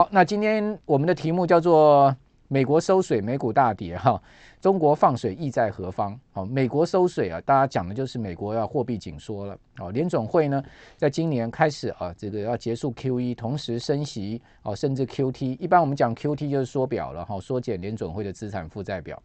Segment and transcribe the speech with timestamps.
[0.00, 2.16] 好，那今天我们的题目叫做
[2.46, 4.22] “美国收水，美股大跌”哈，
[4.60, 6.16] 中国放水意在何方？
[6.30, 9.58] 好，美国收水啊，大家讲的就是美国要货币紧缩了。
[9.80, 10.62] 哦，联总会呢，
[10.96, 15.60] 在今年开始啊，这个要结束 QE，同时升息哦，甚至 QT。
[15.60, 19.20] 一般我们讲 QT 就是缩表了哈，缩减联总会的资产负债表。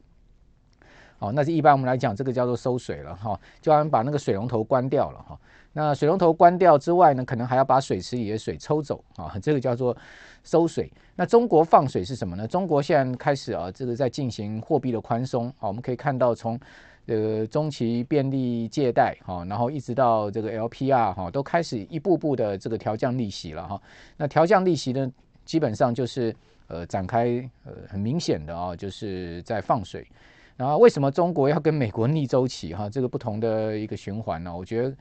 [1.20, 5.40] 哦，那是一般我们来讲，这个叫做收水了哈，就好像把那个水龙头关掉了哈。
[5.76, 9.96] 那水龙头关掉之外呢，可能还要把水池里的水抽走啊，这个叫做
[10.44, 10.92] 收水。
[11.16, 12.48] 那中国放水是什么呢？
[12.48, 16.60] 中国现在开始啊，这个在进行货币的宽松啊，我们可以看到从
[17.06, 23.82] 呃中期便利借贷哈，然后一直到这个 LPR 哈，都开始一步步的这个调降利息了哈。
[24.18, 25.12] 那调降利息呢，
[25.46, 26.36] 基本上就是
[26.68, 30.08] 呃展开呃很明显的啊，就是在放水。
[30.58, 32.90] 然后为什么中国要跟美国逆周期哈？
[32.90, 34.56] 这个不同的一个循环呢？
[34.56, 34.96] 我觉得。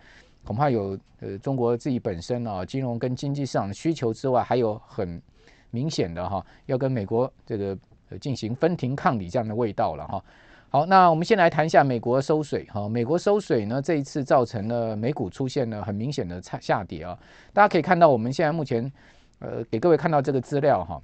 [0.45, 5.23] 恐怕有呃，中国自己本身啊，金融跟经济市场的需求之外，还有很
[5.73, 7.77] 明显的哈，要跟美国这个
[8.21, 10.25] 进行分庭抗礼这样的味道了哈。
[10.71, 12.89] 好，那我们先来谈一下美国收水哈。
[12.89, 17.19] 美国收水呢，这一次造成了美股出现了很明显的差下跌啊。
[17.53, 18.91] 大家可以看到，我们现在目前
[19.41, 21.03] 呃，给各位看到这个资料哈。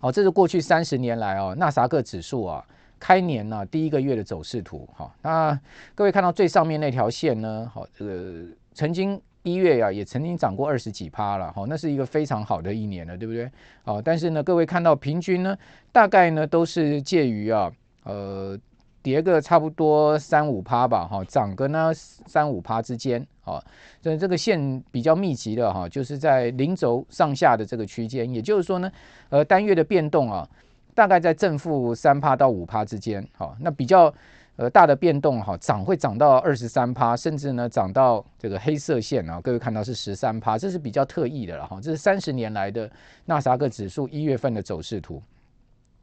[0.00, 2.64] 好，这是过去三十年来啊，纳萨克指数啊。
[2.98, 5.60] 开年呢、第一个月的走势图，哈，那
[5.94, 13.48] 各位看到最上面那条线呢，好，这个曾经一月呀、啊，也曾经涨过二十几趴了，哈，那是一个非常好的一年了，对不对？
[13.84, 15.56] 好，但是呢，各位看到平均呢，
[15.92, 17.70] 大概呢都是介于啊，
[18.02, 18.58] 呃，
[19.02, 23.62] 跌个差不多三五趴吧，哈，涨个呢三五趴之间，啊，
[24.02, 28.90] 这这个线比较密集的哈，就是在零轴上下的这个区间，也就是说呢，
[29.28, 30.48] 呃，单月的变动啊。
[30.92, 34.10] 大概在正负三趴到五趴之间，好，那比较
[34.56, 42.90] 呃大的变动哈，涨会涨到二十三趴，甚至呢涨到这个黑色线啊，各位看到是十三趴，这是比较特异的了哈，这是三十年来的
[43.26, 45.22] 纳斯达克指数一月份的走势图，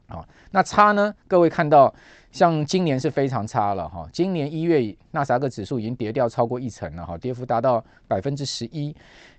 [0.06, 1.92] 啊，那差呢，各位看到
[2.30, 8.94] 像今年是非常差了哈，今年一月纳斯达克指数已经跌掉超过一成了哈，跌幅达到百分之十一，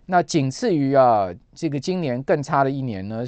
[0.08, 3.24] 那仅次于啊这个今年更差的一年呢。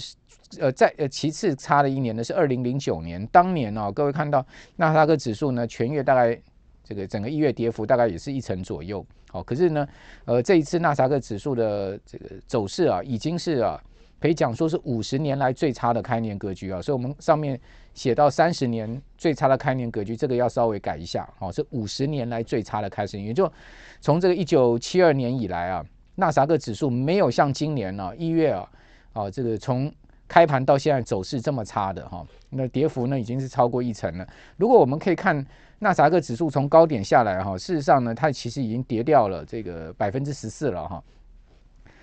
[0.59, 4.45] 呃，在呃，其次差的一年呢是二零零九年，当年哦，各位看到
[4.77, 6.39] 纳斯达克指数呢全月大概
[6.83, 9.87] 这个整个一月跌幅大概也是一成左右，好，可是呢，
[10.25, 13.77] 呃，这一次纳斯达克指数的这个走势啊，已经是啊
[14.21, 17.59] 可以讲说是五十年来最差的开年格局啊，所以我们上面
[17.93, 23.51] 写到三十年最差的开年格局，这个要稍微改一下，好，是五十年来最差的开始，也就
[23.99, 25.85] 从这个一九七二年以来啊，
[26.15, 28.71] 纳斯达克指数没有像今年呢、啊、一月啊，
[29.13, 29.91] 啊这个从
[30.27, 34.27] 开盘到现在走势这么差的哈，那跌幅呢已经是超过一成了。
[34.57, 35.45] 如果我们可以看
[35.79, 41.03] 纳斯达克指数从高点下来哈，事实上呢，它其实已经跌掉了这个百分之十四了哈。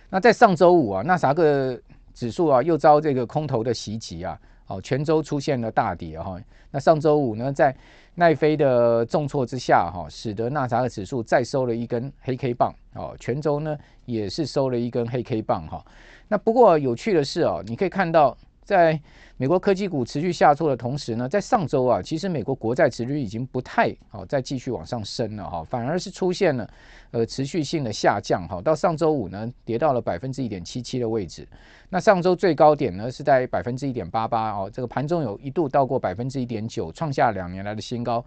[0.09, 1.79] 那在上周五啊，纳斯达克
[2.15, 6.41] 指数啊又遭这个空头的袭击啊，哦，全周出现了大跌哈。
[6.71, 7.77] 那上周五呢，在
[8.15, 15.85] 奈飞的重挫之下哈，使得纳斯达克指数再收了一根黑 K 棒哦，全周呢也是收了一根黑 K 棒哈。
[16.29, 18.99] 那不过有趣的是哦，你可以看到，在
[19.37, 26.71] 美国科技股持续下挫的同时呢，在上周啊，其实美国国债殖利率已经不太好再继续往上升了哈，反而是出现了
[27.11, 28.61] 呃持续性的下降哈。
[28.62, 31.47] 到上周五呢，跌到了百分之一点七七的位置。
[31.91, 38.25] 那上周最高点呢是在百分之一点八八哦，这个盘中有一度到过百分之一点九，创下两年来的新高。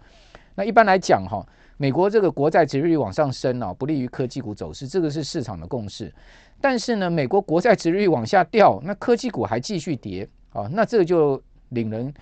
[0.54, 1.44] 那一般来讲哈，
[1.78, 6.12] 美国这个国债殖利率往上升啊，不利于科技股走势，这个是市场的共识。
[6.60, 12.12] 但是呢，美国国债殖率往下掉，那科技股还继续跌啊，那这就令人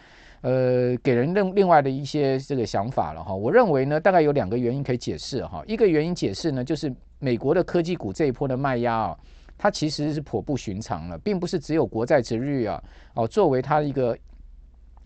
[0.42, 3.34] 呃给人另另外的一些这个想法了哈。
[3.34, 5.62] 我认为呢，大概有两个原因可以解释哈。
[5.66, 9.18] 一个原因解释呢，就是美国的科技股这一波的卖压啊，
[9.56, 12.82] 它其实是颇不寻常了，并不是只有国债殖率啊
[13.14, 14.16] 哦作为它一个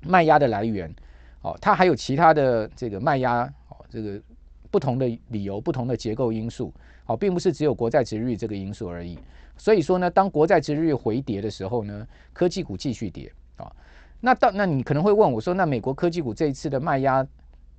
[0.03, 0.93] 卖压的来源
[1.43, 4.21] 哦，它还有其他的这个卖压哦，这个
[4.71, 6.73] 不同的理由、不同的结构因素。
[7.07, 9.19] 哦，并不是只有国债殖利率这个因素而已，
[9.57, 13.69] 所以说呢，当国债殖利率回跌的时候呢，科技股继续跌啊。
[14.21, 17.27] 那到那你可能会问我说，那美国科技股这一次的卖压，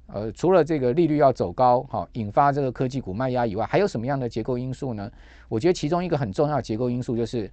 [0.07, 5.09] 呃，除了这个利率要走高，哈，引发这个科技股卖压以外，还有什么样的结构因素呢？
[5.47, 7.49] 我觉得其中一个很重要的结构因素就是，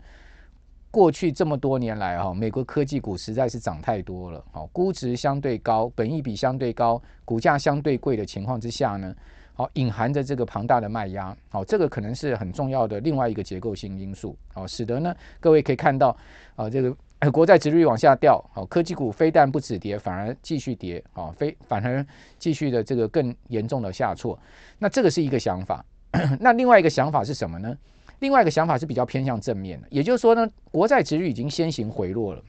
[0.91, 9.15] 过去这么多年来哈，美国科技股实在是涨太多了，好，估值相对高，本益比相对高，股价相对贵的情况之下呢。
[9.55, 16.17] 好，隐含着这个庞大的卖压，好，这个可能是很重要的另外一个结构性因素，好，使得呢，各位可以看到，
[16.55, 16.97] 啊，这个
[17.33, 22.07] 国债殖利率往下掉，好，科技股非但不止跌，反而继续跌，啊，非反而
[22.39, 24.39] 继续的这个更严重的下挫，
[24.79, 25.85] 那这个是一个想法，
[26.39, 27.77] 那另外一个想法是什么呢？
[28.21, 32.43] 另外一个想法是比较偏向正面的，也就是说呢，国债殖率已经先行回落了，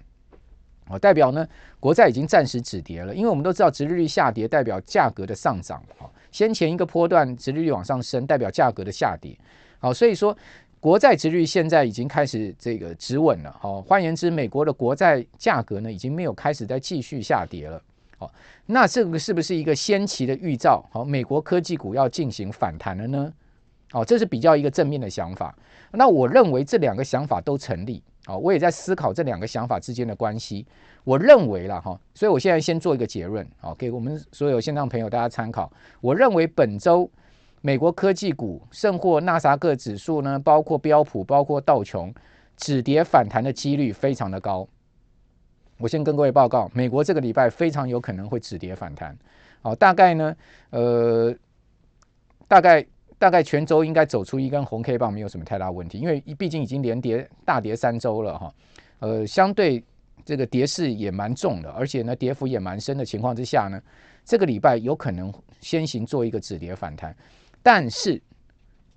[0.89, 1.47] 哦，代表呢
[1.79, 3.13] 国债已经暂时止跌了。
[3.13, 9.37] 因为我们都知道，殖利率下跌代表价格的上涨，哦，先前一个波段殖利率往上升，代表价格的下跌，
[9.79, 10.35] 好，所以说
[10.79, 17.79] 国债殖率现在已经开始这个止稳了，好，换言之，美国的国债价格呢已经没有开始再继续下跌了，
[18.17, 18.31] 好，
[18.65, 20.83] 那这个是不是一个先期的预兆？
[20.91, 23.31] 好，美国科技股要进行反弹了呢？
[23.91, 25.55] 哦，这是比较一个正面的想法。
[25.91, 28.03] 那我认为这两个想法都成立。
[28.27, 30.63] 哦，我也在思考这两个想法之间的关系。
[31.03, 35.71] 我认为了哈，所以我现在先做一个结论，好，给我们所有线上朋友大家参考。
[35.99, 37.09] 我认为本周
[37.61, 42.13] 美国科技股甚或纳萨克指数呢，包括标普、包括道琼，
[42.55, 44.67] 止跌反弹的几率非常的高。
[45.79, 49.17] 我先跟各位报告，美国这个礼拜非常有可能会止跌反弹。
[49.63, 50.35] 好，大概呢，
[50.69, 51.33] 呃，
[52.47, 52.85] 大概。
[53.19, 58.53] 大概全周应该走出一根红 K 棒，没有什么太大问题，因为毕竟已经连跌大跌三周了哈。
[58.99, 59.83] 呃，相对
[60.25, 63.79] 这个跌势也蛮重的，而且呢，跌幅也蛮深的情况之下呢，
[64.23, 67.15] 这个礼拜有可能先行做一个止跌反弹，
[67.61, 68.21] 但是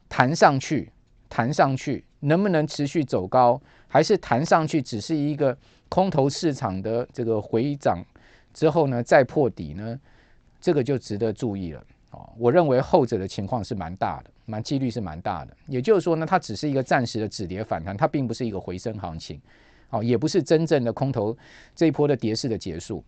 [0.08, 0.90] 弹上去，
[1.28, 5.56] 弹上去能不能持续走高，还是弹上去只是一个
[5.88, 8.04] 空头市场的这个回涨
[8.54, 9.98] 之后呢，再破底呢？
[10.60, 11.84] 这个就值得注意了。
[12.36, 15.56] 我认为后者的情况是蛮大的，蛮几率是蛮大的。
[15.66, 19.40] 也就是说呢，它只是一个暂时的止跌反弹，它并不是一个回升行情，
[19.90, 21.36] 哦，也不是真正的空头
[21.74, 23.02] 这一波的跌势的结束。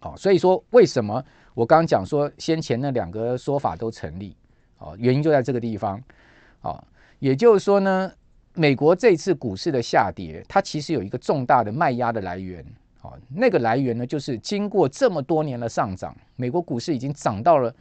[0.00, 1.22] 哦，所以说为什么
[1.54, 4.34] 我刚刚讲说先前那两个说法都成立？
[4.78, 6.02] 哦，原因就在这个地方。
[6.62, 6.82] 哦，
[7.18, 8.12] 也就是说呢，
[8.54, 12.64] 美国这次股市的下跌，它其实有一个重大的卖压的来源。
[13.02, 17.74] 哦，那个来源呢，就是经过这么多年的上涨，美国股市已经涨到了。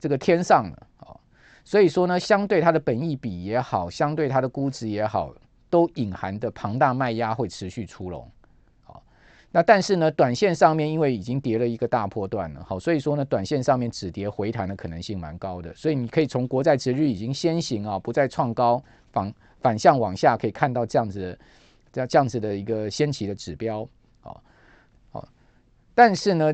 [0.00, 1.10] 这个天上了啊，
[1.64, 5.34] 所以说呢，相对它的本益比也好，相对它的估值也好，
[5.68, 8.30] 都隐含的庞大卖压会持续出笼。
[8.84, 9.02] 好，
[9.50, 21.38] 那但是呢，短线上面因为已经跌了一个大波段了，好，所以说呢，短线上面止跌回弹的可能性蛮高的，所以你可以从国债殖率已经先行啊，不再创高，反反向往下，可以看到这样子
[21.92, 23.88] 这样这样子的一个先期的指标。
[24.20, 24.42] 好，
[25.10, 25.28] 好，
[25.94, 26.52] 但是呢。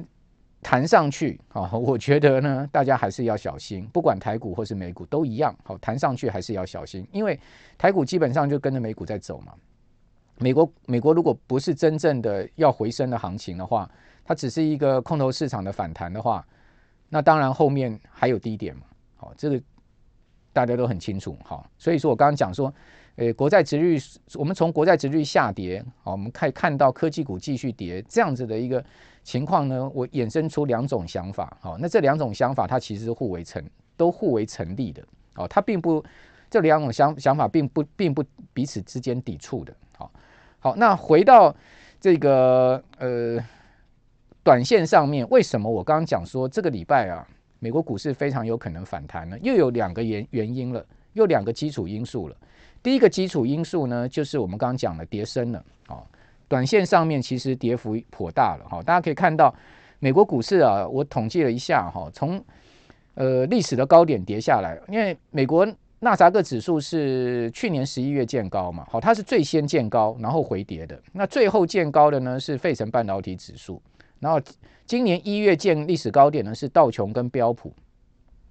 [0.65, 5.55] 弹上去啊， 我觉得呢，大家还是要小心，不管台股或是美股都一样。
[5.63, 7.39] 好，弹上去还是要小心，因为
[7.77, 9.53] 台股基本上就跟着美股在走嘛。
[10.39, 13.89] 美国美国如果不是真正的要回升的行情的话，
[14.25, 16.45] 它只是一个空头市场的反弹的话，
[17.11, 18.83] 那当然后面还有低点嘛。
[19.17, 19.63] 好，这个
[20.51, 21.37] 大家都很清楚。
[21.45, 22.73] 好，所以说我刚刚讲说，
[23.17, 23.99] 诶，国债殖率，
[24.35, 28.85] 我们从国债殖率下跌，好，我们可以看到科技股继续跌，这样子的一个。
[29.25, 33.65] 情况呢，我衍生出两种想法，好，那这两种想法它其实是互为成，
[33.97, 35.03] 都互为成立的，
[35.37, 36.05] 哦，它并不
[36.51, 38.23] 这两种想想法并不并不
[38.53, 40.13] 彼此之间抵触的，好，
[40.59, 41.57] 好，那回到
[41.99, 43.43] 这个呃
[44.43, 47.27] 短线上面，为什么我刚刚讲说这个礼拜啊，
[47.61, 49.39] 美国股市非常有可能反弹呢？
[49.41, 50.85] 又有两个原原因了，
[51.15, 52.37] 又两个基础因素了。
[52.85, 55.97] 第一个基础因素呢，就是我们刚刚讲的跌升了，啊。
[56.47, 59.53] 短线上面其实跌幅颇大了哈，大家可以看到
[59.99, 62.45] 美国股市啊，我统计了一下哈，从
[63.15, 65.67] 呃历史的高点跌下来，因为美国
[65.99, 71.01] 纳扎克指数是去年十一月见高嘛，好，它是最先见高，然后回跌的。
[71.11, 73.81] 那最后见高的呢是费城半导体指数，
[74.21, 74.39] 然后
[74.85, 77.73] 今年一月见历史高点呢是道琼跟标普，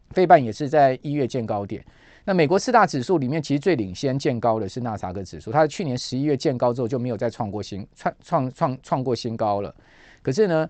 [0.10, 1.86] 费半也是在一月见高点。
[2.25, 9.74] 那美国四大指数里面，其实最领先见高的是纳斯达克指数，它去年十一月见高之后就没有再创过新创创创创过新高了。
[10.22, 10.70] 可是呢，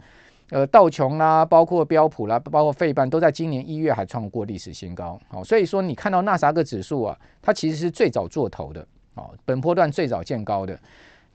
[0.49, 5.19] 呃，道琼啦，包括标普啦，包括费半，都在今年一月还创过历史新高。
[5.27, 10.79] 好，所以说你看到纳斯达克指数啊，它其实是最早做头的，哦，本波段最早见高的。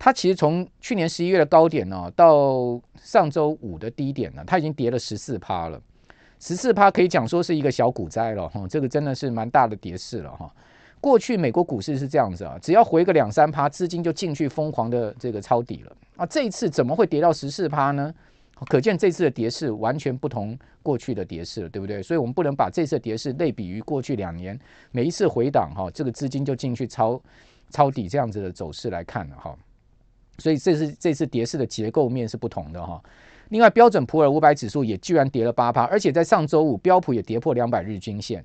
[0.01, 5.81] 它其实从去年十一月的高点呢，到上周五的低点呢，它已经跌了十四趴了。
[6.41, 10.53] 十四趴可以讲说是一个小股灾了哈，这个真的是蛮大的跌势了哈。
[11.01, 16.27] 过去美国股市是这样子啊，只要回个两三趴，资金就进去疯狂的这个抄底了啊。
[16.27, 18.13] 这一次怎么会跌到十四趴呢？
[18.69, 22.03] 可见这次的跌势完全不同过去的跌势了，对不对？
[22.03, 24.59] 所以我们不能把这次的跌势类比于过去两年
[24.91, 27.21] 每一次回档哈，这个资金就进去抄
[27.71, 29.57] 抄底这样子的走势来看了哈。
[30.39, 33.01] 所以这是这次跌势的结构面是不同的哈。
[33.51, 38.45] 另外，标准普尔五百指数也居然跌了八趴，而且在上周五，标普也跌破两百日均线。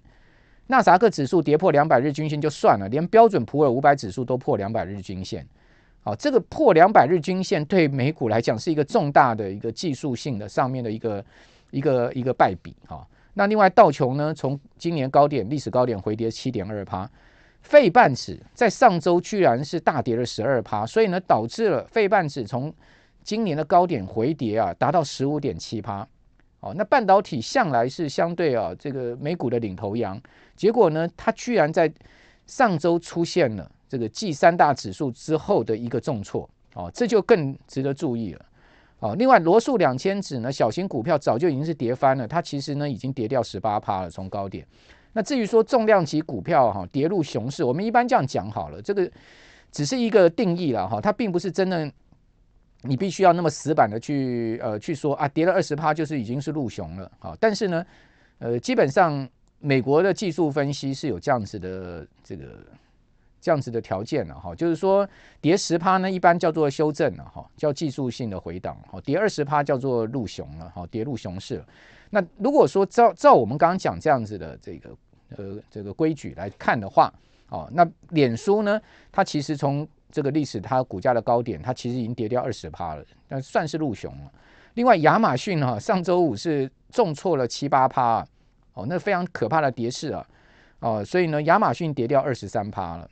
[0.67, 5.45] 纳萨克指数跌破两百日均线就算了，连标准普尔五百指数都破两百日均线。
[6.03, 11.25] 好，这个破两百日均线对美股来讲是一个重大的一个技术性的上面的一个
[11.71, 12.73] 一个一个败笔。
[12.87, 17.09] 哈，那另外道琼呢，从今年高点历史高点回跌七点二趴，
[17.61, 22.73] 费半指在上周居然是大跌了十二趴，所以呢，导致了费半指从
[23.23, 26.07] 今年的高点回跌啊，达到十五点七趴。
[26.59, 30.21] 哦，那半导体向来是相对啊这个美股的领头羊，
[30.55, 31.91] 结果呢，它居然在
[32.45, 36.49] 上周出现了这个继三大指数之后的一个重挫。
[36.75, 38.45] 哦，这就更值得注意了。
[38.99, 44.65] 哦，另外罗素两千指呢，小型股票早就已经是跌翻了，它其实呢已经跌掉十八趴了，从高点。
[45.11, 49.11] 那至于说重量级股票哈跌入熊市，我们一般这样讲好了，这个
[49.69, 51.91] 只是一个定义了哈，它并不是真的
[52.83, 57.35] 你必须要那么死板的去呃去说啊跌了二十趴就是已经是入熊了哈。
[57.39, 57.85] 但是呢，
[58.39, 59.27] 呃，基本上
[59.59, 62.59] 美国的技术分析是有这样子的这个。
[63.45, 65.05] 这样子的条件了哈，就是说
[65.41, 71.65] 跌十趴呢，一般叫做修正了哈，叫技术性的回档哈；跌二十趴叫做入熊了哈，跌入熊市了。
[72.09, 74.89] 那如果说照照我们刚刚讲这样子的这个
[75.35, 77.13] 呃这个规矩来看的话，
[77.49, 78.79] 哦，那脸书呢，
[79.11, 84.31] 它其实从这个历史它股价的高点，它其实已经跌掉二十趴了，那算是入熊了。
[84.75, 88.25] 另外亚马逊哈，上周五是重挫了七八趴，
[88.73, 90.25] 哦，那非常可怕的跌势啊，
[90.79, 93.09] 哦，所以呢，亚马逊跌掉二十三趴了。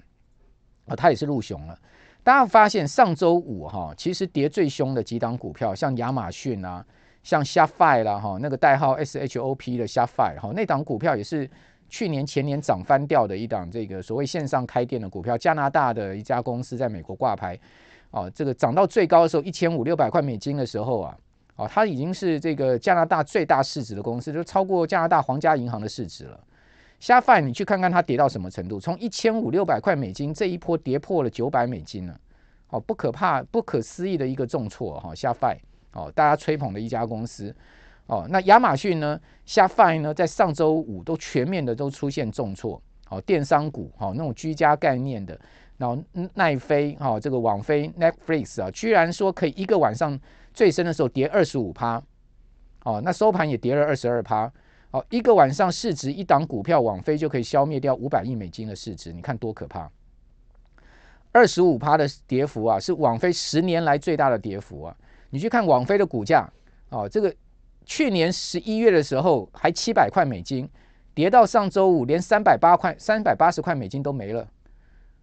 [0.86, 1.77] 啊，它也是入熊了。
[2.24, 6.86] 大家发现上周五哈，其实跌最凶的几档股票，像亚马逊啊，
[7.24, 11.50] 像 Shopify 啦哈，那个代号 SHOP 的 Shopify 哈，那档股票也是
[11.91, 17.60] 去年前年涨翻掉的一档这个所谓线上开店的股票，加拿大的一家公司在美国挂牌，
[18.12, 21.17] 哦，这个涨到最高的时候一千五六百块美金的时候啊，
[21.57, 26.39] 哦，它已经是这个加拿大最大市值的公司，就超过加拿大皇家银行的市值了。
[27.01, 28.79] 虾饭，你去看看它跌到什么程度？
[28.79, 32.17] 从一千五六百块美金这一波跌破了九百美金了，
[32.69, 35.13] 哦，不可怕、不可思议的一个重挫哈！
[35.13, 35.57] 虾饭
[35.91, 37.53] 哦，大家吹捧的一家公司
[38.08, 38.25] 哦。
[38.29, 39.20] 那亚马逊呢？
[39.46, 45.38] 虾饭呢，在上周五都全面的都出现重挫，哦，电商股哦，那种居家概念的，
[45.77, 46.01] 然后
[46.36, 50.17] 奈飞哦，这个网飞 Netflix 啊，居然说可以一个晚上
[50.53, 52.01] 最深的时候跌二十五趴，
[52.84, 54.51] 哦，那收盘也跌了二十二趴。
[54.91, 59.89] 哦，一个晚上市值一档股票网飞就可以消灭掉五百亿美金的市值，你看多可怕！
[61.31, 64.98] 二十五趴的跌幅啊，是网飞十年来最大的跌幅啊！
[65.29, 66.46] 你去看网飞的股价，
[66.89, 67.34] 哦，这个
[67.85, 70.69] 去年十一月的时候还七百块美金，
[71.13, 74.47] 跌到上周五连三百八块、三百八十块美金都没了，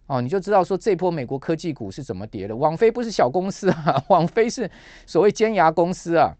[0.07, 2.55] 哦，你就知道说这波美国科技股是怎么跌的。
[2.55, 4.69] 网飞不是小公司啊， 网飞是
[5.05, 6.35] 所谓尖牙公司啊。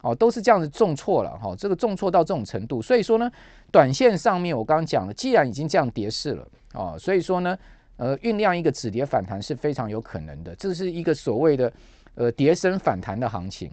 [0.00, 3.28] 哦，都是这样子重挫了哈，这个重挫到这种程度，所以说呢，
[3.72, 7.58] 短线上面我刚刚讲了，既然已经这样跌势了啊，所以说呢，
[7.96, 11.72] 呃，酝酿一个止跌反弹是非常有可能的，这是一个所谓的
[12.14, 13.68] 呃跌升反弹的行情。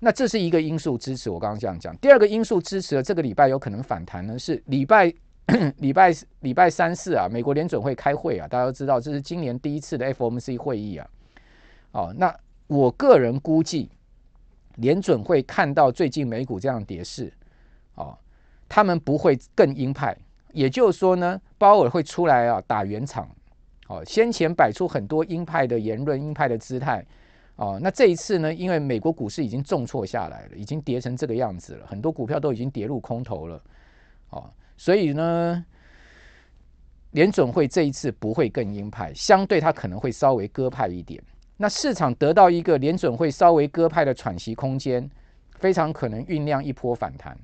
[0.00, 1.96] 那这是一个因素支持，我刚刚这样讲。
[1.98, 5.14] 第二个因素支持了这个礼拜有可能反弹呢，是礼拜
[5.78, 11.08] 礼拜礼拜三四啊，美国联准会开会啊，大家都知道这是今年第一次的 FOMC 会议啊。
[11.92, 12.34] 哦，那
[12.66, 13.88] 我个人估计。
[14.76, 17.30] 联准会看到最近美股这样跌势，
[17.96, 18.16] 哦，
[18.66, 20.16] 他们不会更鹰派，
[20.54, 23.28] 也就是说呢，鲍尔会出来啊打圆场，
[23.88, 27.04] 哦，先前摆出很多鹰派的言论、鹰派的姿态，
[27.60, 33.62] 哦，那这一次呢，因为美国股市已经重挫下来了，已经跌成这个样子了，很多股票都已经跌入空头了，
[34.30, 35.62] 哦，所以呢，
[37.10, 41.22] 联准会这一次不会更鹰派，相对它可能会稍微鸽派一点。
[41.58, 45.06] 那市场得到一个联准会稍微鸽派的喘息空间，
[45.58, 47.38] 非常可能酝酿一波反弹。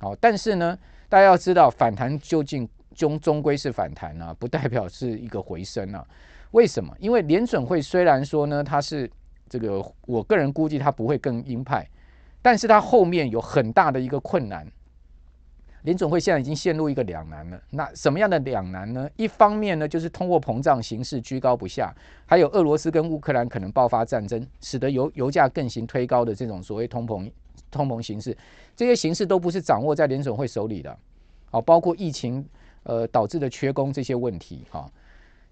[0.00, 0.76] 好，但是呢，
[1.08, 6.04] 大家要知道，反弹究竟终终归是反弹啊，不代表是一个回升啊。
[6.50, 6.92] 为什么？
[6.98, 9.08] 因为联准会虽然说呢，它是
[9.52, 11.86] 这个，我个人估计它不会更鹰派，
[12.40, 14.66] 但是它后面有很大的一个困难。
[15.82, 17.60] 联准会现在已经陷入一个两难了。
[17.70, 19.10] 那什么样的两难呢？
[19.16, 21.92] 一方面呢，就是通货膨胀形势居高不下，
[22.24, 27.30] 还有俄罗斯跟乌克兰可能爆发战争，使得油油价更行推高的这种所谓通膨
[27.70, 28.34] 通膨形势，
[28.74, 30.96] 这些形势都不是掌握在联准会手里的。
[31.50, 32.42] 好，包括疫情
[32.84, 34.88] 呃导致的缺工这些问题，哈，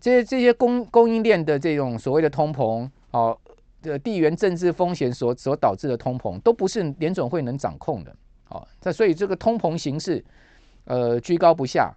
[0.00, 3.37] 这些这些供供应链的这种所谓的通膨，好，
[3.82, 8.14] 的地缘政治风险所所导致的通膨，都不是联准会能掌控的。
[8.49, 10.25] 哦，这所以这个通膨形势，
[10.84, 11.92] 呃，居高不下。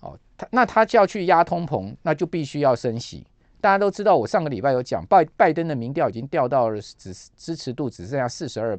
[0.00, 3.26] 哦，他那他就要去压通膨，那就必须要升息。
[3.60, 8.78] 大家都知道，我上个礼拜有讲，拜拜登的民调已经掉到了只支持度只剩下四十二。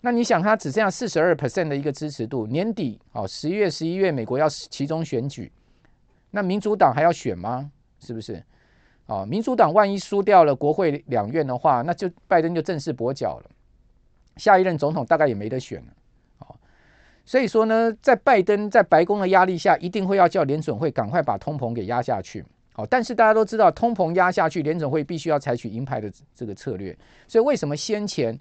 [0.00, 5.52] 那你想，他只剩下四十二 percent 的一个支持度，年底哦，十一月、十一月，美国要其中选举，
[6.32, 7.70] 那民主党还要选吗？
[8.00, 8.42] 是不是？
[9.06, 13.50] 哦，民主党万一输掉了国会两院的话，那就拜登就正式跛脚了，
[14.36, 15.92] 下一任总统大概也没得选了。
[17.24, 22.44] 所以说呢，在拜登在白宫的压力下，一定会要叫联准会赶快把通膨给压下去。
[22.72, 26.96] 好，但是大家都知道，通膨压下去，联准会必须要采取鹰派的这个策略。
[27.28, 28.36] 所以为什么先前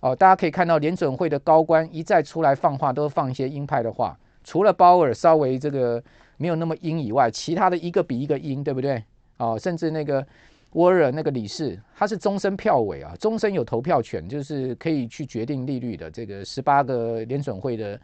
[0.00, 6.02] 哦，大家可以看到联准会的高官一再出来放话，都放一些鹰派的话，除了鲍尔稍微这个
[6.36, 9.02] 没有那么鹰以外，其他的一个比一个鹰，对不对？
[9.38, 10.24] 哦，甚至那个
[10.72, 18.00] 沃尔那个理事，他是终身票委啊，终身有投票权，就是可以去决定利率的这个十八个联准会的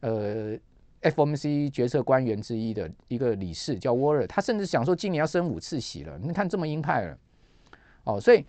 [0.00, 0.58] 呃。
[1.02, 6.18] FOMC 决策官员之一的一个理事叫沃尔，他甚至想说今年要升五次息了。
[6.20, 7.18] 你看这么鹰派了，
[8.02, 8.44] 哦，所以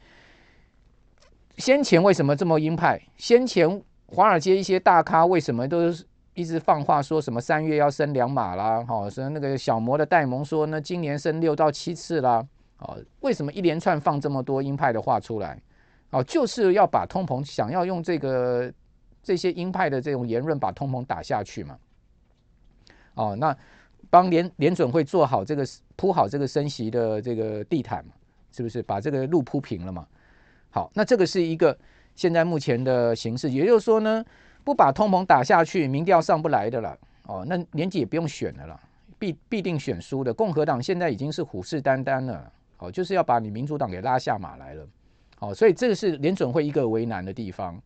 [1.57, 2.99] 先前为什么这么鹰派？
[3.17, 5.93] 先前华尔街一些大咖为什么都
[6.37, 8.85] 一直放话说什么三月要升两码啦？
[8.87, 12.45] 哦，说那个小摩的戴蒙说呢，今年升六到七次啦。
[12.77, 15.59] 哦，为什么一连串放这么多鹰派的话出来？
[16.11, 18.71] 哦，就是要把通膨，想要用这个
[19.23, 21.75] 这些鹰派的这种言论把通膨打下去嘛。
[23.15, 23.57] 哦，那
[24.11, 25.65] 帮联联准会做好这个
[25.95, 28.11] 铺好这个升息的这个地毯嘛，
[28.51, 30.05] 是不是把这个路铺平了嘛？
[30.69, 31.75] 好，那这个是一个
[32.13, 34.23] 现在目前的形势，也就是说呢，
[34.67, 36.97] 不把通膨打下去，民调上不来的了。
[37.23, 38.77] 哦，那年底也不用选了啦，
[39.17, 40.33] 必必定选输的。
[40.33, 44.85] 共和党现在已经是虎视眈眈了，哦，就是要把你民主党给拉下马来了。
[45.39, 47.81] 哦，所以这个是联准会一个为难的地方。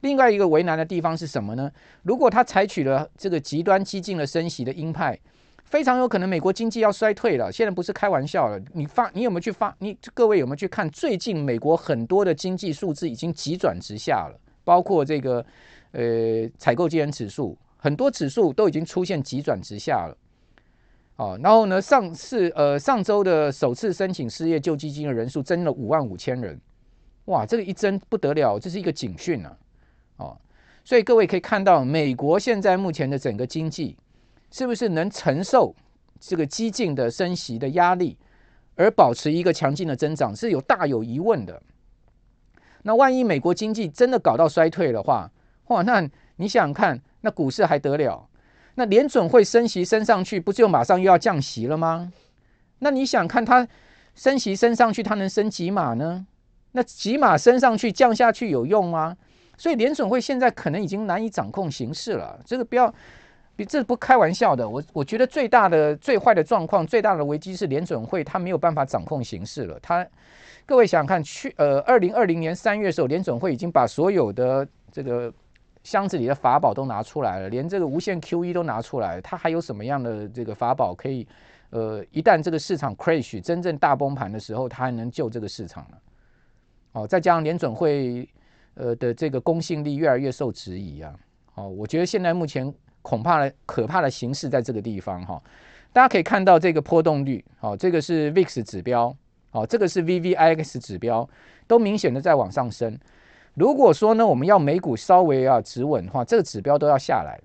[0.00, 1.72] 另外一个为难的地方是什么呢？
[2.02, 5.18] 如果他采取了这个极端激进的升息的鹰派，
[5.64, 7.50] 非常有可能美国经济要衰退了。
[7.50, 8.60] 现在不是开玩笑了。
[8.74, 9.74] 你发，你有没有去发？
[9.78, 10.86] 你各位有没有去看？
[10.90, 15.44] 最近美国很多的经济数字已经急转直下了，包括这个
[15.92, 20.16] 呃采购经理指数，很多指数都已经出现急转直下了。
[21.16, 26.60] 哦，然后呢，上次呃上周的首次申请失业救济金的人数增了五万五千人，
[27.24, 29.56] 哇，这个一增不得了，这是一个警讯啊。
[30.18, 30.38] 哦，
[30.84, 33.96] 所以各位可以看到，美国现在目前的整个经济
[34.52, 35.74] 是不是能承受
[36.20, 38.16] 这个激进的升息的压力，
[38.76, 41.60] 而保持一个强劲的增长，是有大有疑问的。
[42.82, 45.28] 那万一美国经济真的搞到衰退的话，
[45.68, 46.00] 哇，那
[46.36, 48.28] 你想想看，那股市还得了？
[48.74, 52.12] 那联准会升息升上去，不就马上又要降息了吗？
[52.78, 53.66] 那你想看它
[54.14, 56.26] 升息升上去，它能升几码呢？
[56.72, 59.16] 那几码升上去，降下去有用吗？
[59.56, 62.94] 所以联准会现在可能已经难以掌控形势了，这个不要，
[63.56, 64.68] 比这不开玩笑的。
[64.68, 69.76] 我我觉得最大的、最坏的状况、最大的危机是联准会它没有办法掌控形势了。
[69.82, 70.06] 它，
[70.64, 75.32] 各位想想看，去呃，二零二零年三月的时候，联准会已经把所有的这个
[75.82, 81.26] 箱子里的法宝都拿出来了，连这个无限 QE 都拿出来了，它还有什么样的这个法宝可以
[81.70, 85.96] 呃，一旦这个市场 crash 真正大崩盘的时候，它还能救这个市场呢？
[86.92, 88.28] 哦，再加上联准会。
[88.80, 91.12] 呃的这个公信力越来越受质疑啊！
[91.56, 95.42] 哦，我觉得现在目前恐怕的可怕的形势在这个地方哈。
[95.92, 99.12] 大家可以看到这个波动率，哦，这个是 VIX 指标，
[99.50, 101.28] 哦，这个是 VVIX 指标，
[101.66, 102.96] 都明显的在往上升。
[103.58, 107.36] 如果说呢，我们要美股稍微啊止稳的话，这个指标都要下来。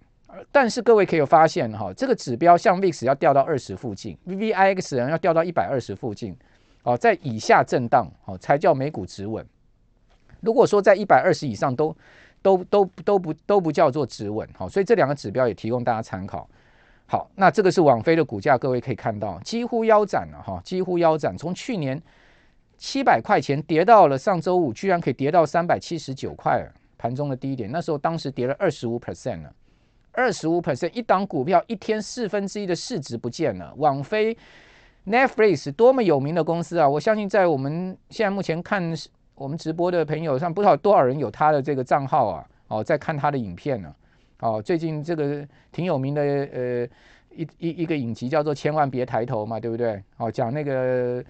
[0.51, 6.35] 但是各位可以有发现哈，这个指标像 VIX 要掉到二十附近，VVIX 要掉到一百二十附近，
[6.83, 9.43] 哦，在以下震荡，哦，才叫美股止稳。
[10.41, 11.95] 如果说在一百二十以上都
[12.43, 16.47] 都都都不都不叫做止稳，好，所以这两个指标也提供大家参考。
[17.07, 22.01] 好，那这个是网飞的股价，各位可以看到几乎腰斩了哈，几乎腰斩，从去年
[22.83, 26.61] 七百块钱跌到了上周五，居然可以跌到三百七十九块，
[26.97, 29.53] 盘中的低点，那时候当时跌了二十五 percent 了，
[30.11, 33.73] 二十五 percent，一档股票一天四分之一的市值不见了。
[33.77, 34.37] 网飞
[35.07, 38.93] Netflix 多么有名的公司啊，我相信在我们现在目前看。
[39.35, 43.95] 我们直播的朋友上不知道多少人有他的这个账号啊，哦，在看他的影片呢，
[44.41, 46.87] 哦，最近这个挺有名的，呃，
[47.35, 49.99] 一一一个影集叫做《千万别抬头》嘛，对不对？
[50.17, 51.21] 哦，讲那个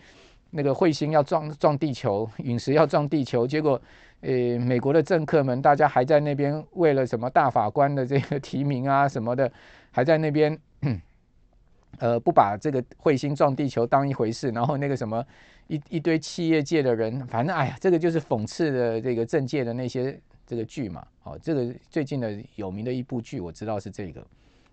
[0.54, 3.82] 那个彗星要撞撞地球，陨石要撞地球，结果，
[4.22, 9.52] 呃，美国的政客们大家还在那边为了什么大法官的这个 提名啊什么的，
[9.92, 10.58] 还在那边，
[12.00, 15.26] 呃，不把这个彗星撞地球当一回事，然后那个什么。
[15.68, 21.08] 一一堆企业界的人，反正哎呀，这个就是讽刺的这个政界的那些这个剧嘛。
[21.24, 24.22] 哦，这个最近的有名的一部剧，我知道是这个。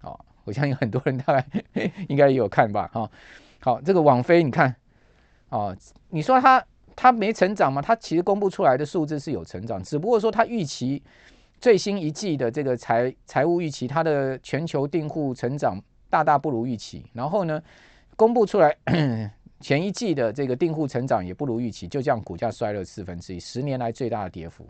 [0.02, 1.46] 哦，我相信很多人大概
[2.10, 2.90] 应该也有看吧。
[2.92, 3.10] 哈、哦，
[3.60, 4.74] 好，这个网飞你看，
[5.50, 5.76] 哦，
[6.08, 6.64] 你说它
[6.96, 7.82] 它没成长吗？
[7.82, 11.02] 它其实公布出来的数字是有成长，只不过说它预期
[11.60, 17.04] 最新一季的这个财财务预期，它的全球订户成长大大不如预期。
[17.12, 17.62] 然后呢，
[18.16, 18.76] 公布出来。
[19.60, 24.66] 前一季的这个订户成长也不如预期，就这样股价摔了四分之一，十年来最大的跌幅。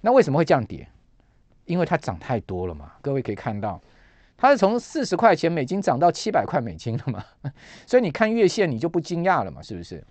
[0.00, 0.86] 那为什么会这样跌？
[1.64, 2.92] 因为它涨太多了嘛。
[3.02, 3.82] 各位可以看到，
[4.36, 7.24] 它是从四十块钱美金涨到七百块美金了嘛，
[7.86, 10.04] 所以你看月线你就不惊讶了嘛，是不是？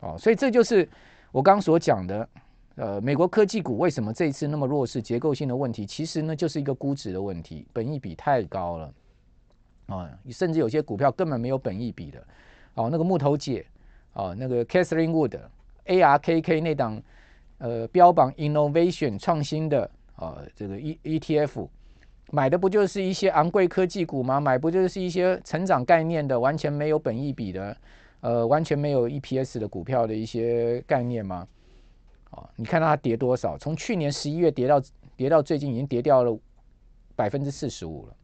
[0.00, 0.88] 哦，所以这就是
[1.32, 2.28] 我刚所讲的，
[2.76, 5.00] 呃，美国科技股为什么这一次那么弱势？
[5.00, 8.92] 结构性的问题，其实呢就是一个估值的问题，本益比太高了
[9.86, 12.24] 啊，甚至有些股票根本没有本益比的。
[12.74, 13.64] 哦，那个木头姐，
[14.12, 17.02] 哦，那个 Catherine Wood，ARKK 那档。
[17.60, 21.68] 呃，标榜 innovation 创新的呃，这个 E ETF
[22.30, 24.38] 买的不就是一些昂贵科技股吗？
[24.38, 27.76] 买不就是一些成长概念的，完全没有本益比的，
[28.20, 31.48] 呃，完全没有 EPS 的股票的一些概念吗？
[32.32, 33.56] 哦，你看它跌多少？
[33.56, 34.82] 从去年十一月跌到
[35.16, 36.38] 跌到最近，已经跌掉了
[37.16, 38.16] 百分之四十五了，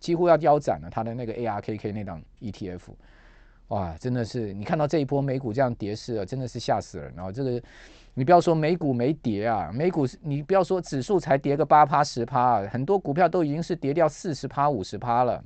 [0.00, 0.88] 几乎要腰斩了。
[0.90, 2.80] 它的那个 ARKK 那档 ETF，
[3.68, 7.12] 哇，真的是你看到这一波美股这样跌势啊，真的是吓死人。
[7.14, 7.62] 然后这个。
[8.14, 15.42] 你不要说美股没跌啊，美股你不要说指数才跌个八趴十趴，很多股票都已经是跌掉四十趴五十趴了，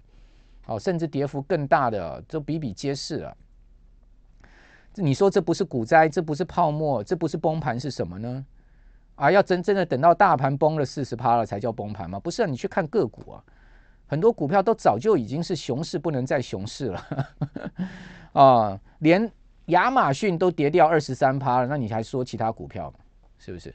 [0.67, 3.37] 哦，甚至跌幅更大的都比比皆是了。
[4.97, 8.45] 你说这不是股灾，这不是泡沫，这不是崩盘是什么呢？
[9.15, 12.19] 啊，要真正的等到大盘崩了四十趴了才叫崩盘吗？
[12.19, 13.45] 不是啊，你去看个股啊，
[14.09, 17.07] 很多股票都早就已经是熊市不能再熊市了，
[18.35, 19.31] 啊，连。
[19.67, 22.93] 亚马逊都跌掉二十三趴了，那你还说其他股票？
[23.39, 23.75] 是不是？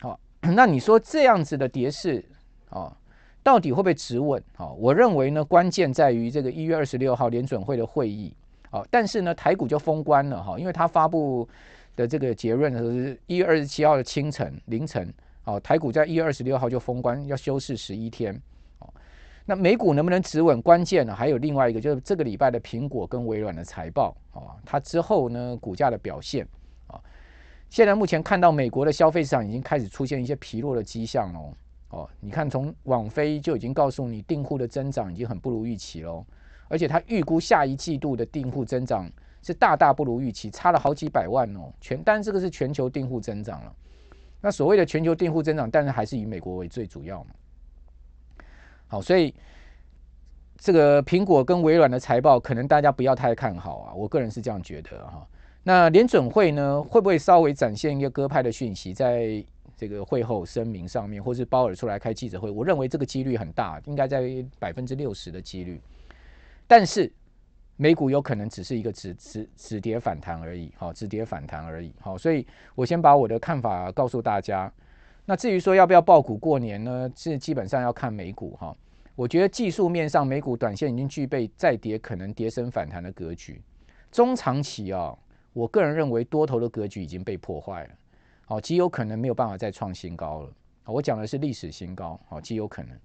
[0.00, 2.24] 好、 那你说这样子的跌势
[2.70, 2.96] 啊、哦，
[3.42, 4.42] 到底会不会止稳？
[4.56, 8.34] 好、哦，我认为呢，关键在于这个一月二十六号联准会的会议。
[8.70, 11.48] 好、哦，但是呢，台股就封关了哈、哦，因为他发布
[11.94, 15.12] 的这个结论是一月二十七号的清晨凌晨，
[15.44, 18.34] 哦，台股在一月二十六号就封关，要休市十一天。
[18.80, 18.92] 哦
[19.50, 20.60] 那美股能不能止稳？
[20.60, 26.46] 关键呢，还有另外一个，就是这个礼拜的苹果跟微软的财报啊，它之后呢股价的表现
[26.86, 27.00] 啊。
[27.70, 31.54] 现在目前看到美国的消费市场已经开始出现一些疲弱的迹象喽。
[31.88, 36.22] 哦，你看从网飞就已经告诉你，订户的增长已经很不如预期喽，
[36.68, 41.72] 而且它预估下一季度的订户增长是大大不如预期，差了好几百万哦。
[41.80, 43.74] 全单这个是全球订户增长了。
[44.42, 47.30] 那所谓的全球订户增长，但是还是以美国为最主要嘛。
[48.90, 49.34] 好，所以
[50.56, 53.92] 这个苹果跟微软的财报，可能大家不要太看好啊。
[53.92, 55.26] 我个人是这样觉得哈。
[55.62, 59.44] 那联准会呢，会不会稍微展现一个鸽派的讯息，在
[59.76, 62.50] 这个会后声明上面，或是鲍尔出来开记者会？
[62.50, 64.22] 我认为这个几率很大，应该在
[64.58, 65.78] 百分之六十的几率。
[66.66, 67.12] 但是
[67.76, 71.92] 美股有可能只是一个止止止跌反弹而已，好，止跌反弹而已。
[72.00, 74.72] 好，所以我先把我的看法告诉大家。
[75.30, 77.12] 那至于说要不要爆股过年呢？
[77.14, 78.74] 是基本上要看美股哈。
[79.14, 83.60] 我觉得技术面上，美股短线已经具备再跌可能跌升反弹的格局。
[84.10, 85.14] 中长期啊，
[85.52, 87.90] 我个人认为多头的格局已经被破坏了，
[88.46, 90.50] 好，极有可能没有办法再创新高了。
[90.86, 92.96] 我讲的是历史新高，好，极有可能。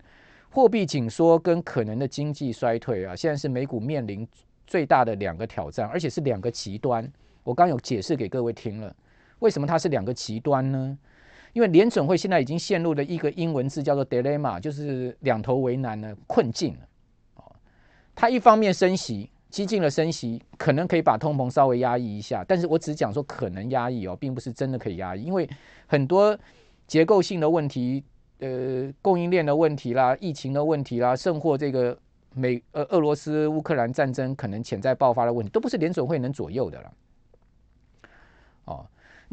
[0.49, 4.25] 货币紧缩跟可能的经济衰退啊，现在是美股面临
[4.65, 7.05] 最大的两个挑战，而且是两个极端。
[7.43, 8.95] 我刚有解释给各位听了，
[9.39, 10.97] 为什么它是两个极端呢？
[11.53, 16.79] 因为联准会现在已经陷入了一个英文字叫做 dilemma，就是两头为难的困境了。
[17.35, 17.55] 哦，
[18.15, 25.47] 它一方面升息，激进的升息，可能可以把通膨稍微压抑一下，但是我只讲说可能压抑哦，并不是真的可以压抑，因为
[25.85, 26.37] 很多
[26.87, 28.03] 结构性的问题，
[28.39, 31.95] 呃，供应链的问题啦，疫情的问题啦，甚或这个
[32.33, 36.91] 美呃俄罗斯乌克兰战争可能潜在爆发的问题，都不是联准会能左右的了。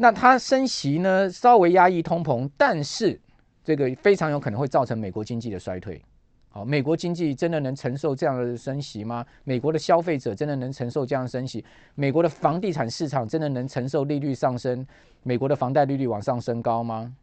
[0.01, 3.21] 那它升息呢，稍微压抑通膨，但是
[3.63, 6.01] 这个非常有可能会造成美国经济的衰退。
[6.49, 9.23] 好，美国经济真的能承受这样的升息吗？
[9.43, 11.63] 美国的消费者真的能承受这样的升息？
[11.93, 14.83] 美国的房地产市场真的能承受利率上升？
[15.21, 17.15] 美国的房贷利率往上升高吗？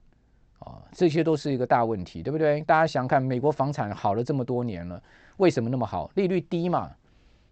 [0.61, 2.61] 啊，这些都是一个大问题，对不对？
[2.61, 5.03] 大家想看，美国房产好了这么多年了，
[5.39, 6.09] 为什么那么好？
[6.15, 6.93] 利率低嘛？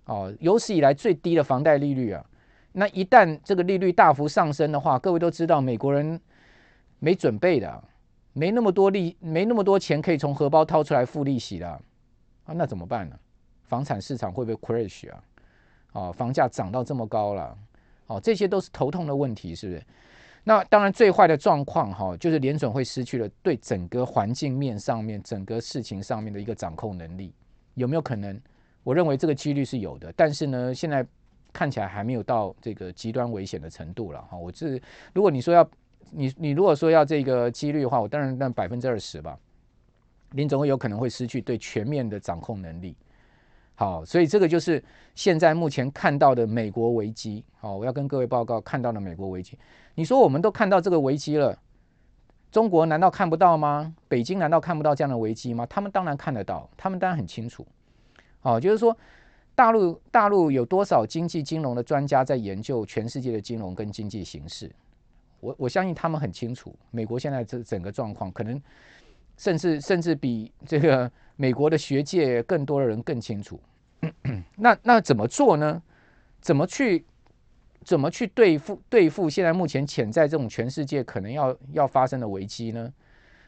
[0.05, 2.25] 哦，有史以来最低的房贷利率啊。
[2.79, 6.21] 那一旦这个利率大幅上升的话，各位都知道，美国人
[6.99, 7.83] 没准备的，
[8.35, 11.67] 没那么多利，没那么多钱可以从荷包掏出来付利息的
[12.45, 13.19] 啊，那怎么办呢？
[13.65, 15.25] 房产市场会不会 crash 啊？
[15.93, 17.57] 哦，房价涨到这么高了，
[18.09, 19.83] 哦，这些都是头痛的问题，是不是？
[20.45, 27.33] 那当然，最坏的状况哈，就是联准会失去了对整个环境面上面、整个事情上面的一个掌控能力，
[27.73, 28.39] 有没有可能？
[28.83, 31.07] 我认为这个几率是有的，但是呢，现在。
[31.57, 34.37] 看起来还没有到这个极端危险的程度了哈。
[34.37, 34.79] 我是
[35.15, 35.67] 如果你说要
[36.11, 39.39] 你你如果说要这个几率的话，我当然那百分之二十吧。
[40.33, 42.95] 联准会有可能会失去对全面的掌控能力。
[43.75, 47.43] 好，所以这个就是现在目前看到的美国危机。
[47.59, 49.59] 好，我要跟各位报告看到的美国危机。
[49.95, 51.59] 你说我们都看到这个危机了，
[52.51, 53.95] 中国难道看不到吗？
[54.09, 55.65] 北京难道看不到这样的危机吗？
[55.67, 57.67] 他们当然看得到，他们当然很清楚。
[58.43, 58.97] 哦，就是说，
[59.57, 64.71] 大陆大陆有多少经济金融的专家在研究全世界的金融跟经济形势？
[65.41, 68.63] 我我相信他们很清楚，美国现在这整个状况，可能
[69.37, 73.59] 甚至甚至比这个美国的学界更多的人更清楚。
[74.57, 75.83] 那那怎么做呢？
[76.41, 77.05] 怎么去
[77.83, 82.93] 怎么去对付对付现在目前潜在这种全世界可能要要发生的危机呢？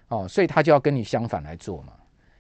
[0.09, 1.93] 哦，所以他就要跟你相反来做嘛。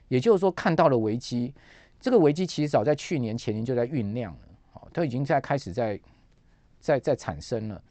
[0.09, 1.52] 也就是说，看到了危机，
[2.00, 4.40] 这个危机其实早在去年前年就在酝酿了，
[4.74, 6.00] 哦，都已经在开始在
[6.80, 7.82] 在在产生了。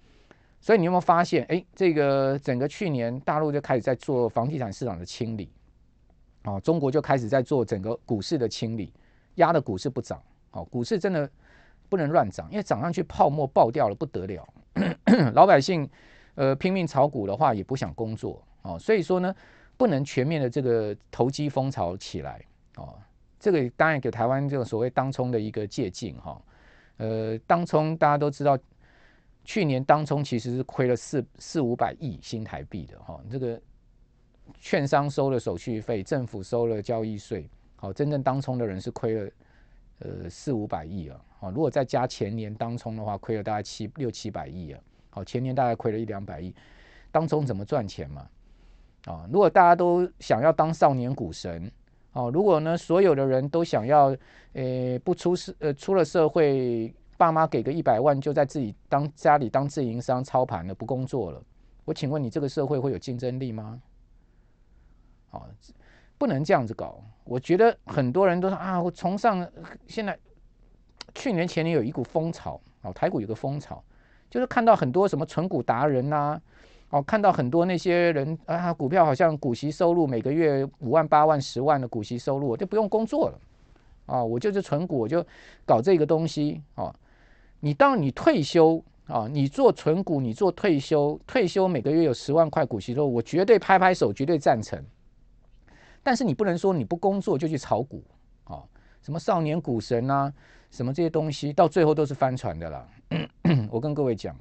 [0.60, 1.46] 所以你有没有发现？
[1.50, 5.52] 哎，这个整个去年大陆就开始在做房地产市场的清理，
[6.44, 8.94] 哦，中国就开始在做整个股市的清理。
[9.36, 11.30] 压的股市不涨，哦，股市真的
[11.90, 14.50] 不能乱涨，因为涨上去泡沫爆掉了不得了，
[15.36, 15.88] 老百姓
[16.34, 19.32] 呃拼命炒股的话也不想工作哦，所以说呢，
[19.78, 22.44] 不能全面的这个投机风潮起来
[22.78, 22.98] 哦，
[23.40, 26.42] 这个当然给台湾这个所谓当冲的一个借鉴哈，
[26.98, 28.58] 呃，当冲大家都知道，
[29.44, 33.62] 去年当冲其实是亏了四四五百亿新台币的哈，这个
[34.60, 37.50] 券商收了手续费，政府收了交易税。
[37.76, 39.32] 好，真正当冲的人是亏了，
[40.00, 41.22] 呃四五百亿啊。
[41.40, 44.80] 好，如果再加前年当冲的话，亏了大概七六七百亿啊。
[45.12, 46.56] 好，前年大概亏了一两百亿。
[47.12, 48.28] 当冲怎么赚钱嘛？
[49.06, 51.72] 啊，如果大家都想要当少年股神，
[52.18, 54.08] 哦，如果呢所有的人都想要，
[54.54, 61.40] 呃不出社呃出了社会，爸妈给个一百万就在自己当家里当自营商操盘了，不工作了，
[61.86, 63.80] 我请问你这个社会会有竞争力吗？
[65.30, 65.44] 哦？
[66.18, 69.48] 不能这样子搞，我觉得很多人都说啊，我崇尚
[69.86, 70.18] 现在，
[71.14, 73.84] 去年前年有一股风潮哦，台股有个风潮，
[74.28, 76.42] 就是看到很多什么存股达人呐，
[76.90, 83.40] 哦，看到很多那些人啊，股票好像股息收入每个月五万八万十万的股息收入，我就不用工作了
[84.06, 85.26] 啊，我就是存股，我就
[85.66, 86.96] 搞这个东西啊。
[87.60, 94.82] 你当你退休啊，你做存股，你做退休，退休每个月有十万块股息收入，我绝对拍拍手，绝对赞成。
[96.02, 98.02] 但是你不能说你不工作就去炒股
[98.46, 98.64] 啊，
[99.02, 100.32] 什么少年股神啊，
[100.72, 102.88] 什么这些东西，到最后都是翻船的啦。
[103.70, 104.34] 我跟各位讲，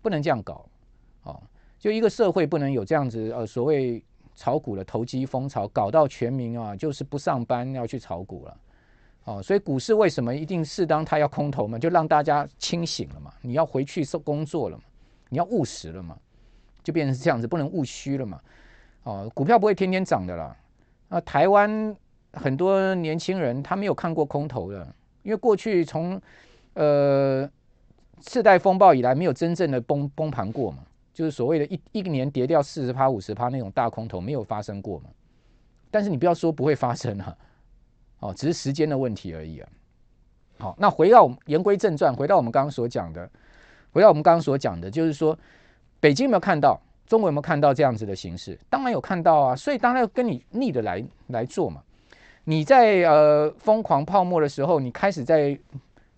[0.00, 0.64] 不能这样搞
[1.24, 1.40] 啊！
[1.82, 4.00] 就一个社会不能有这样子呃所谓
[4.36, 8.56] 炒股的投机风潮，搞到全民啊就是不上班要去炒股了。
[9.24, 11.76] 哦，所以股市为什么一定适当它要空头嘛？
[11.76, 14.84] 就让大家清醒了嘛，你要回去受工作了嘛，
[15.28, 16.16] 你要务实了嘛，
[16.84, 18.40] 就变成这样子，不能务虚了嘛。
[19.02, 20.56] 哦，股票不会天天涨的啦。
[21.08, 21.96] 啊，台湾
[22.32, 24.86] 很多年轻人他没有看过空头的，
[25.24, 26.20] 因为过去从
[26.74, 27.50] 呃
[28.20, 30.78] 次贷风暴以来没有真正的崩崩盘过嘛，
[31.12, 35.10] 就是所谓的一一年跌掉四十趴五十趴那种大空头没有发生过嘛。
[35.90, 37.36] 但是你不要说不会发生啊，
[38.20, 39.68] 哦，只是时间的问题而已啊。
[40.58, 43.28] 好，那回到我们言归正传，回到我们刚刚所讲的，
[43.92, 45.38] 回到我们刚刚所讲的，就是说
[46.00, 46.80] 北京有没有看到？
[47.04, 48.58] 中国有没有看到这样子的形势？
[48.70, 51.82] 当然有看到啊，所以当然要跟你逆着来来做嘛。
[52.44, 55.58] 你在呃疯狂泡沫的时候，你开始在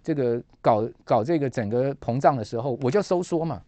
[0.04, 3.60] 这个搞搞这个整个膨胀的时候，我就收缩嘛，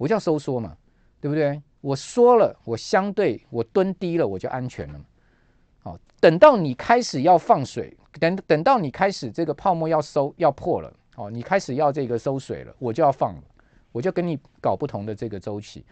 [0.00, 0.74] 我叫收缩嘛，
[1.20, 1.60] 对不对？
[1.82, 4.98] 我说了，我相对我蹲低了，我就安全了。
[5.82, 13.42] 好，等到你开始要放水，等等到你开始这个泡沫要收要破了，哦，你开始要这个收水了，我就要放了，
[13.92, 15.84] 我就跟你搞不同的这个周期。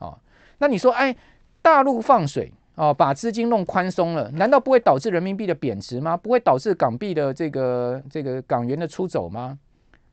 [0.00, 0.18] 哦，
[0.58, 1.16] 那你说，哎，
[1.62, 6.14] 大陆放水哦，把资金弄宽松了，难道不会导致人民币的贬值吗？
[6.14, 9.58] 不会导致港币的这个这个港元的出走吗？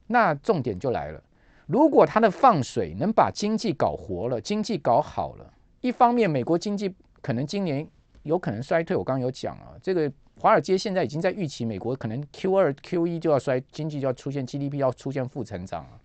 [0.07, 1.21] 那重点就来了，
[1.67, 7.87] 如果他的放水能把经济搞活了，经济搞好了，一方面美国经济可能今年
[8.23, 15.99] 有可能衰退，我刚刚有讲啊，这个华尔街现在已经在预期美国可能 Q 二 Q 一就要衰，经济就要出现 GDP 要出现负成长了，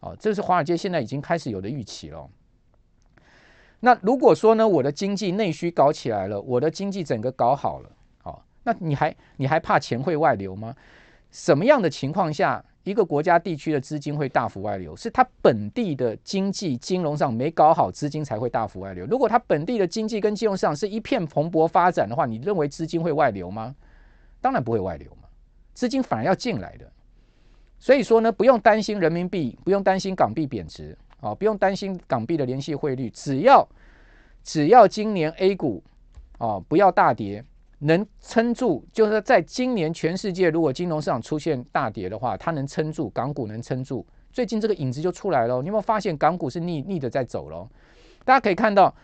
[0.00, 2.28] 哦，这是华尔街现在已经开始有的预期了。
[3.78, 7.90] 那如果说呢，我的经济内需搞起来了，我的经济整个搞好了，
[8.22, 10.74] 好，那你还你还怕钱会外流吗？
[11.30, 14.96] 什么样的情况下，一个国家地区的资金会大幅外流？
[14.96, 19.06] 是它本地的经济金融上没搞好，资金才会大幅外流。
[19.06, 23.74] 如果它本地的经济跟金融市场是一片蓬勃发展的话，你认为资金会外流吗？
[24.40, 25.28] 当然不会外流嘛，
[25.74, 26.90] 资金反而要进来的。
[27.78, 30.96] 所以说呢，不用担心人民币，不用担心港币贬值。
[31.20, 33.68] 啊，不用担心港币的联系汇率，只要
[34.42, 35.84] 只要今年 A 股
[36.38, 37.44] 啊不要大跌，
[37.80, 44.06] 能撑住，就是在今年全世界如果金融市场出现大跌的话，它能撑住，港股能撑住。
[44.32, 47.68] 最近这个影子就出来了，你有没有发现港股是逆逆的在走了？
[48.24, 48.94] 大家可以看到，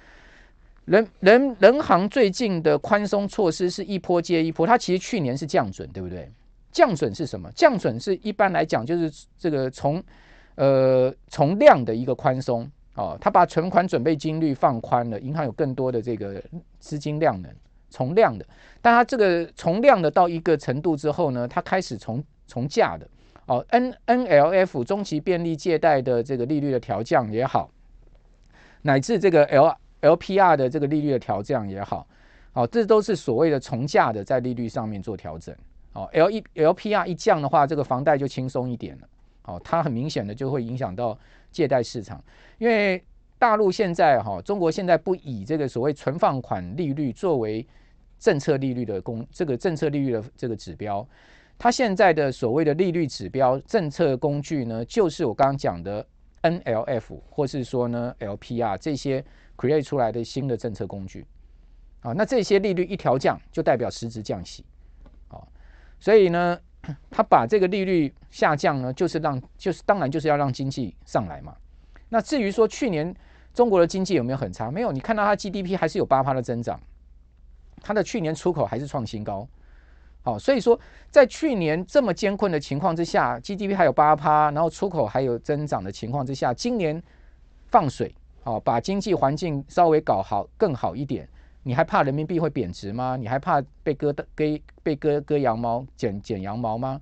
[0.85, 6.31] 人人人行最近的宽松措施是一波接一波，它其实去年是降准，对不对？
[6.71, 7.51] 降准是什么？
[7.53, 10.03] 降准是一般来讲就是这个从
[10.57, 16.43] 呃从量的一个宽松哦，它把存款准备金率放宽了，银行有更多的这个
[16.79, 17.51] 资金量能，
[17.97, 18.45] 从量的，
[18.83, 23.09] 但它这个从量的到一个程度之后呢，它开始从从价的
[23.47, 27.71] 哦，N N L F 中期便利借贷的这个利率的调降也好，
[28.83, 32.07] 乃至这个 L LPR 的这个利率的调降也好，
[32.53, 35.57] 哦，这都是所谓的从价的，在利率上面做调整。
[35.95, 39.09] 哦，L 一 LPR 一降的话，这个房贷就轻松一点了。
[39.45, 41.19] 哦，它很明显的就会影响到
[41.51, 42.23] 借贷市场，
[42.59, 43.03] 因为
[43.39, 47.67] 大陆现在哈，中国现在不以这个所谓存放款利率作为
[48.19, 51.07] 政策利率的公这个政策利率的这个指标，
[51.59, 56.07] 它现在的所谓的利率指标政策工具呢，就是我刚刚讲的
[56.43, 59.25] NLF 或是说呢 LPR 这些。
[59.59, 61.25] create 出来的新的政策工具，
[62.03, 64.63] 啊，那这些利率一调降，就代表实质降息，
[65.29, 65.41] 啊，
[65.99, 66.61] 所以呢，
[67.11, 71.57] 他把这个利率下降呢，就是让，就是当然就是要让经济上来嘛。
[72.11, 73.15] 那至于说去年
[73.55, 74.71] 中国的经济有没有很差？
[74.71, 76.79] 没有，你看到它 GDP 还是有八趴的增长，
[77.83, 79.47] 它的去年出口还是创新高，
[80.23, 80.79] 好，所以说
[81.11, 87.03] 在去年这么艰困的情况之下，GDP 还有八趴，然后出口还有增长的情况之下，今年
[87.67, 88.15] 放水。
[88.49, 91.29] 哦，把经济环境稍微搞好更好一点，
[91.65, 93.17] 你还怕人民币会贬值吗？
[93.17, 97.01] 你还怕被割的给被割割羊毛剪剪羊毛吗？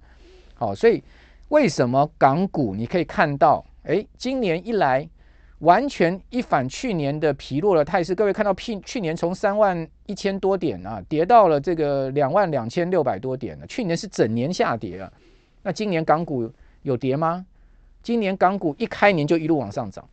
[0.55, 1.05] 好、哦，所以
[1.51, 5.07] 为什么港股你可以看到，哎，今年一来
[5.65, 8.15] 完全一反去年的疲弱的态势。
[8.15, 13.67] 各位看到，去去年从三万一千多点啊，跌到了这个两万两千六百多点了。
[13.67, 15.13] 去年是整年下跌啊，
[15.63, 16.49] 那今年港股
[16.83, 17.45] 有跌吗？
[18.03, 20.07] 今年港股一开年就一路往上涨。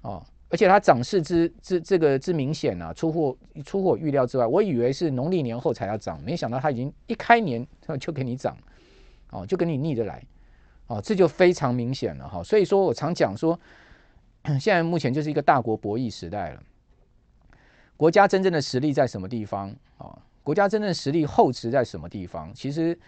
[0.00, 4.46] 哦，而且它涨势之之这个之明显啊，出乎出乎我预料之外。
[4.46, 7.66] 我以为是农历年后才要涨，没想到它已经一开年
[8.00, 8.56] 就给你涨，
[9.30, 10.22] 哦，就跟你逆着来，
[10.86, 12.42] 哦，这就非常明显了哈。
[12.42, 13.58] 所以说我常讲说，
[14.60, 16.62] 现在目前就是一个大国博弈时代了。
[17.96, 20.18] 国家真正的实力在什么地方啊？
[20.42, 22.52] 国家真正实力厚植在什么地方？
[22.54, 22.98] 其实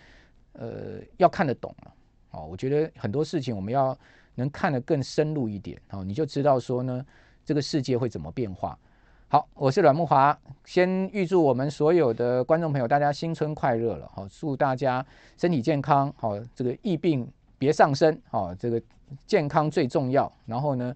[0.53, 1.92] 呃要看得懂啊。
[2.33, 3.96] 哦，我觉得很多事情我们要。
[4.38, 7.05] 能看得更深入一点，哦，你就知道说呢，
[7.44, 8.79] 这个世界会怎么变化。
[9.27, 15.05] 好，我是阮慕华，先预祝我们所有的观众朋友，大家新春快乐了，好，祝大家
[15.37, 18.81] 身体健康，好，这个疫病别上升，好，这个
[19.27, 20.33] 健康最重要。
[20.46, 20.94] 然后呢，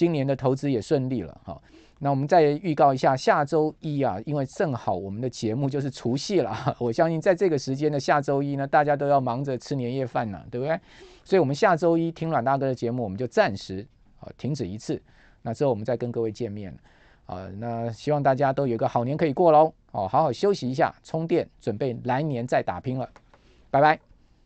[0.00, 1.62] 今年的投资也顺利了，好。
[1.98, 10.80] 那我们再预告一下，下周一啊，因为正好我们的节目就是除夕了， 我相信在这个时间的下周一呢，大家都要忙着吃年夜饭呢，对不对？
[11.22, 13.86] 所以，我们下周一听阮大哥的节目，我们就暂时
[14.20, 14.98] 啊停止一次，
[15.42, 16.74] 那之后我们再跟各位见面
[17.26, 17.46] 啊。
[17.58, 23.06] 那希望大家都有个好年可以过喽，哦，好好休息一下，充电，准备来年再打拼了，
[23.70, 24.09] 拜拜。